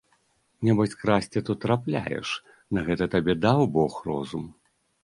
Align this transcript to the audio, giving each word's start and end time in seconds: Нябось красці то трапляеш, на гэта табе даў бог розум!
Нябось 0.69 0.95
красці 1.01 1.43
то 1.49 1.57
трапляеш, 1.65 2.29
на 2.79 2.87
гэта 2.91 3.13
табе 3.17 3.33
даў 3.47 3.67
бог 3.79 4.05
розум! 4.09 4.53